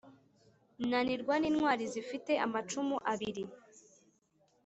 [0.89, 3.43] nanirwa n'intwali zifite amacumu abili.